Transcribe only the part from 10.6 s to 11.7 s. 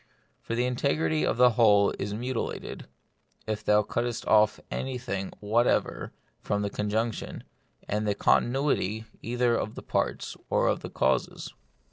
of the causes.